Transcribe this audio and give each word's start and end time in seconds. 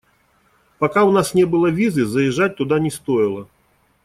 Пока 0.79 1.03
у 1.03 1.11
нас 1.11 1.35
не 1.35 1.43
было 1.45 1.67
визы, 1.67 2.05
заезжать 2.05 2.55
туда 2.55 2.79
не 2.79 2.89
стоило. 2.89 3.47